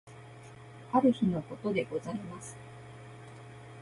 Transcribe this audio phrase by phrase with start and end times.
[0.91, 2.57] ある日のことでございます。